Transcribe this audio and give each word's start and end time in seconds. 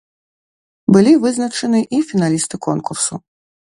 Былі 0.95 1.13
вызначаны 1.25 1.79
і 1.99 1.99
фіналісты 2.13 2.55
конкурсу. 2.69 3.13